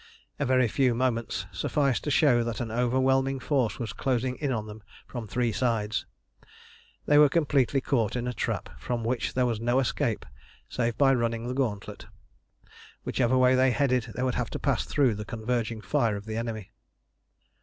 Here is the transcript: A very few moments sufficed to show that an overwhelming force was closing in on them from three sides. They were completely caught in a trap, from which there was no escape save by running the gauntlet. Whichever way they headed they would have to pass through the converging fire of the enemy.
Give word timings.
A 0.39 0.47
very 0.47 0.67
few 0.67 0.95
moments 0.95 1.45
sufficed 1.51 2.03
to 2.05 2.09
show 2.09 2.43
that 2.43 2.59
an 2.59 2.71
overwhelming 2.71 3.39
force 3.39 3.77
was 3.77 3.93
closing 3.93 4.35
in 4.37 4.51
on 4.51 4.65
them 4.65 4.81
from 5.05 5.27
three 5.27 5.51
sides. 5.51 6.07
They 7.05 7.19
were 7.19 7.29
completely 7.29 7.81
caught 7.81 8.15
in 8.15 8.27
a 8.27 8.33
trap, 8.33 8.69
from 8.79 9.03
which 9.03 9.35
there 9.35 9.45
was 9.45 9.59
no 9.61 9.79
escape 9.79 10.25
save 10.67 10.97
by 10.97 11.13
running 11.13 11.47
the 11.47 11.53
gauntlet. 11.53 12.07
Whichever 13.03 13.37
way 13.37 13.53
they 13.53 13.69
headed 13.69 14.13
they 14.15 14.23
would 14.23 14.33
have 14.33 14.49
to 14.49 14.59
pass 14.59 14.85
through 14.85 15.13
the 15.13 15.23
converging 15.23 15.81
fire 15.81 16.15
of 16.15 16.25
the 16.25 16.35
enemy. 16.35 16.71